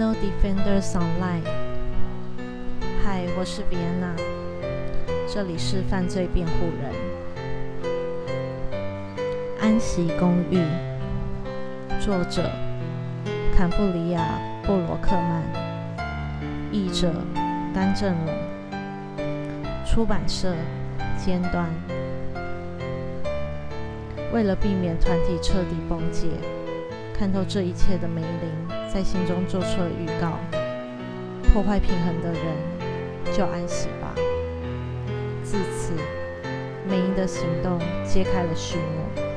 [0.00, 1.44] No Defenders Online。
[3.04, 4.16] 嗨，我是 Vienna，
[5.28, 6.90] 这里是犯罪辩护人。
[9.60, 10.64] 安息公寓，
[12.00, 12.50] 作者
[13.54, 15.42] 坎布里亚·布罗克曼，
[16.72, 17.12] 译者
[17.74, 18.34] 甘正龙，
[19.84, 20.54] 出版社
[21.22, 21.68] 尖端。
[24.32, 26.28] 为了避免团体彻底崩解，
[27.12, 30.36] 看透这一切的梅林在心中做出了预告：
[31.52, 32.42] 破坏平衡的人
[33.32, 34.12] 就安息吧。
[35.44, 35.92] 自此，
[36.88, 39.29] 美英的行动揭开了序幕。